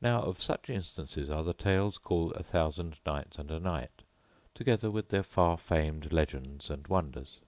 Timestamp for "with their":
4.88-5.24